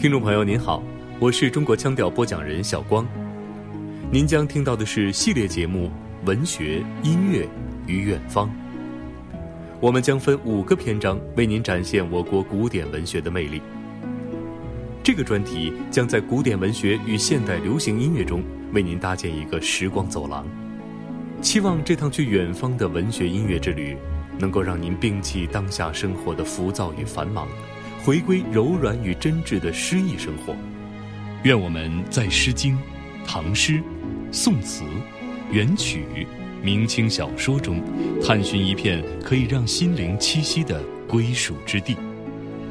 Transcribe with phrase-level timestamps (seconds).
[0.00, 0.82] 听众朋友您好，
[1.18, 3.06] 我是中国腔调播讲人小光，
[4.10, 5.90] 您将听到的是系列节目
[6.26, 7.46] 《文学音乐
[7.86, 8.48] 与远方》。
[9.78, 13.60] 我们将分五个篇章为您展现我国古典文学的魅力。
[15.02, 18.42] 这个专题将在古典文学与现代流行音乐中
[18.72, 20.46] 为您搭建一个时光走廊，
[21.42, 23.98] 期望这趟去远方的文学音乐之旅，
[24.38, 27.46] 能够让您摒弃当下生活的浮躁与繁忙。
[28.02, 30.56] 回归柔软与真挚的诗意生活，
[31.42, 32.74] 愿我们在《诗经》
[33.26, 33.74] 《唐诗》
[34.32, 34.84] 《宋词》
[35.52, 36.26] 元曲、
[36.62, 37.82] 明清小说中，
[38.22, 41.94] 探寻一片可以让心灵栖息的归属之地。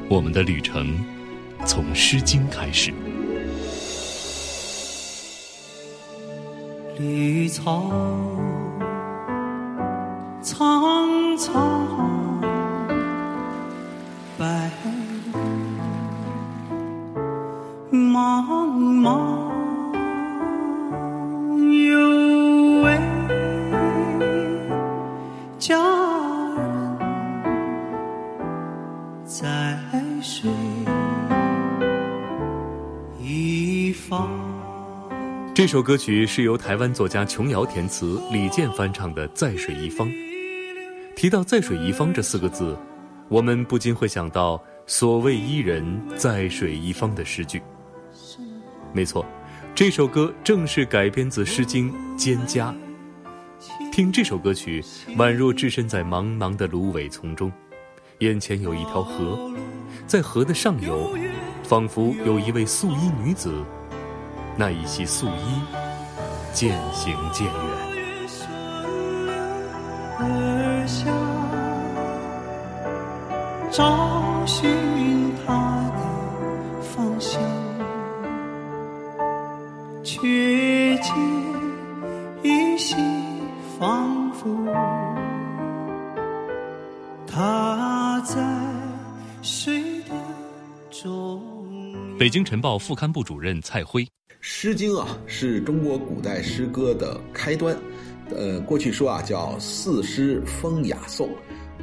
[0.10, 0.98] 我们的旅程
[1.64, 2.92] 从《诗经》开始。
[6.98, 7.92] 绿草
[10.42, 10.79] 苍
[17.92, 18.45] 茫
[19.02, 19.50] 茫
[21.88, 23.00] 有位
[25.58, 25.76] 佳
[26.56, 26.98] 人
[29.26, 29.76] 在
[30.22, 30.52] 水
[33.20, 34.30] 一方。
[35.56, 40.08] 这首歌曲是由台湾作家琼瑶填词，李健翻唱的《在水一方》。
[41.16, 42.78] 提到“在水一方”这四个字，
[43.30, 47.59] 我们不禁会想到“所谓伊人，在水一方”的诗句。
[48.94, 49.26] 没错，
[49.76, 52.73] 这首歌正是改编自《诗经·蒹葭》。
[53.92, 54.84] 听这首歌曲，
[55.18, 57.52] 宛若置身在茫茫的芦苇丛中，
[58.20, 59.38] 眼前有一条河，
[60.08, 61.16] 在河的上游，
[61.64, 63.54] 仿佛有一位素衣女子，
[64.58, 65.62] 那一袭素衣
[66.53, 67.53] 渐行渐远。
[73.72, 74.68] 找寻
[75.46, 75.78] 他
[92.19, 94.03] 北京晨报副刊部主任蔡辉，
[94.41, 97.74] 《诗经》啊，是中国古代诗歌的开端。
[98.35, 101.30] 呃，过去说啊，叫四诗风雅颂。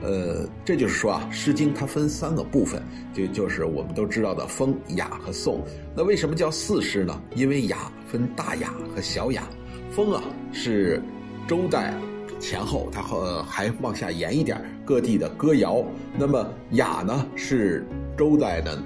[0.02, 2.82] 呃，这就是说啊，《诗经》它分三个部分，
[3.14, 5.64] 就就是我们都知道的风、雅和颂。
[5.97, 7.18] 那为什么叫四诗呢？
[7.34, 9.48] 因为雅分大雅和小雅，
[9.91, 10.22] 风啊
[10.53, 11.03] 是
[11.48, 11.94] 周代
[12.38, 15.82] 前后，它和还往下延一点各地的歌谣。
[16.18, 18.78] 那么雅呢是周代的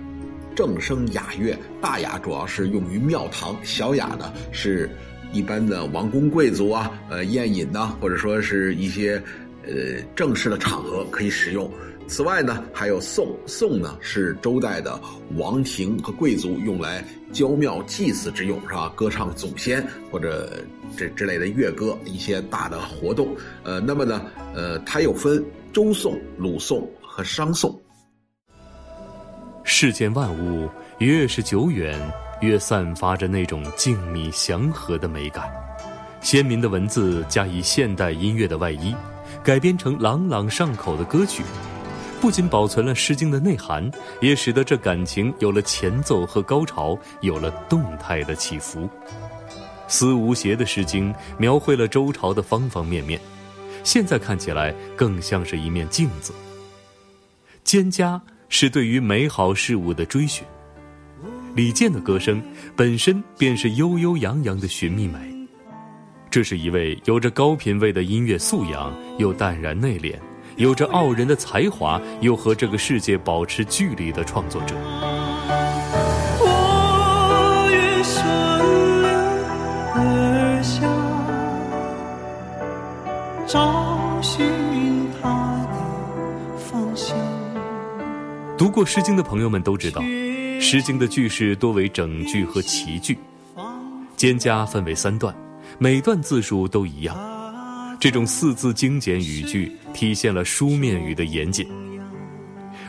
[0.55, 4.91] 正声雅乐，大雅主要是用于庙堂，小雅呢是
[5.33, 9.23] 一般的王公贵族啊，呃宴饮呐，或者说是一些。
[9.63, 11.71] 呃，正式的场合可以使用。
[12.09, 13.37] 此外呢，还有颂。
[13.47, 14.99] 颂呢是周代的
[15.37, 18.91] 王庭和贵族用来郊庙祭祀之用，是吧？
[18.97, 20.65] 歌唱祖先或者
[20.97, 23.37] 这之类的乐歌，一些大的活动。
[23.63, 24.23] 呃，那么呢，
[24.55, 25.45] 呃，它又分
[25.75, 27.79] 周颂、鲁颂和商颂。
[29.73, 31.97] 世间万物越是久远，
[32.41, 35.49] 越散发着那种静谧祥和的美感。
[36.21, 38.93] 鲜明的文字加以现代音乐的外衣。
[39.45, 41.45] 改编成朗朗上口的歌曲，
[42.21, 43.89] 不仅保存了《诗经》的内涵，
[44.21, 48.91] 也使得这感情有了前奏和高潮，有了动态的起伏。
[49.87, 53.21] 思无邪的《诗经》描绘了周朝的方方面面，
[53.85, 56.35] 现在看起来更像是一面镜子。
[57.65, 58.21] 蒹葭
[58.53, 60.45] 是对于美好事物的追寻，
[61.55, 62.43] 李健的歌声
[62.77, 65.19] 本身便是悠悠扬扬的寻觅美。
[66.29, 70.17] 这是一位有着高品位的音乐素养，又淡然内敛，
[70.57, 74.75] 有着傲人的才华，又和这个世界保持距离的创作者。
[76.41, 78.27] 我愿顺
[79.95, 80.83] 而下，
[83.47, 84.45] 找寻
[88.61, 90.03] 读过《诗经》的朋友们都知道，
[90.61, 93.17] 《诗经》的句式多为整句和齐句，
[94.19, 95.35] 蒹葭分为三段。
[95.79, 97.17] 每段字数都一样，
[97.99, 101.67] 这种四字精简语句体现了书面语的严谨。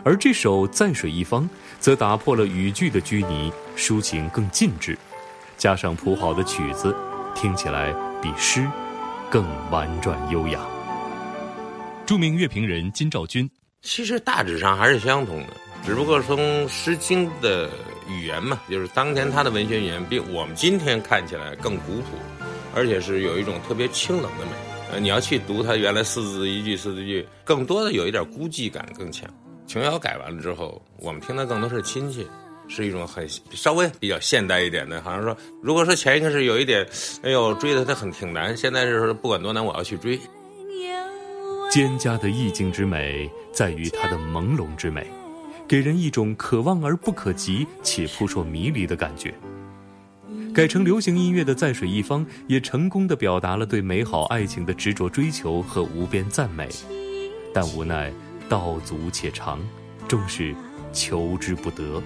[0.04, 1.44] 而这首《在水一方》
[1.80, 5.00] 则打破了语句的拘泥，抒情更尽致，
[5.58, 6.94] 加上谱好的曲子，
[7.34, 8.68] 听起来比诗
[9.30, 10.60] 更婉转优雅。
[12.06, 13.50] 著名乐评人金兆军，
[13.82, 15.48] 其实大致上还是相同的，
[15.86, 16.38] 只不过从
[16.68, 17.70] 《诗经》的
[18.08, 22.18] 语言嘛，就是当年他的文学语言比我们今天看起来更古朴。
[22.74, 24.52] 而且是有一种特别清冷的美，
[24.94, 29.30] 呃，你要去读它原来四字一句四字句，更多的有一点孤寂感更强。
[29.68, 32.26] 琼瑶改完了之后，我们听的更多是亲切，
[32.70, 36.88] 是一种很稍微比较现代一点的，好像说，如果说前一个是有一点，
[37.24, 40.18] 哎呦追的他很挺难，现在是不管多难我要去追。
[41.74, 45.08] 蒹葭的意境之美在于它的朦胧之美，
[45.68, 49.34] 给人一种可望而不可及且扑朔迷离的感觉。
[50.54, 56.68] 改成流行音乐的《在水一方》也成功的表达了对美好爱情的执着追求和无边赞美，
[57.54, 58.12] 但无奈
[58.50, 59.60] 道阻且长，
[60.10, 60.54] 终是
[60.92, 62.02] 求之不得。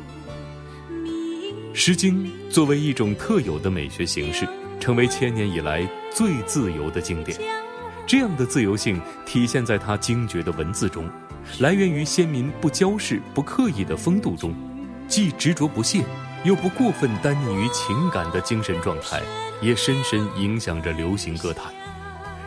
[1.74, 4.48] 《诗经》作为一种特有的美学形式，
[4.80, 7.38] 成为千年以来最自由的经典。
[8.06, 11.10] 这样的自由性体现在它精绝的文字中，
[11.60, 14.54] 来源于先民不骄饰、不刻意的风度中，
[15.08, 16.04] 既执着不懈。
[16.44, 19.20] 又不过分单溺于情感的精神状态，
[19.64, 21.74] 也深深影响着流行歌坛，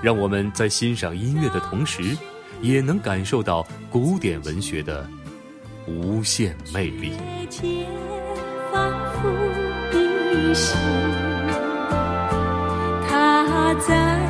[0.00, 2.16] 让我们在欣赏音乐的同时，
[2.60, 5.04] 也能感受到古典文学的
[5.88, 7.12] 无限魅力。
[13.08, 14.27] 他在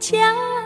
[0.00, 0.57] 家。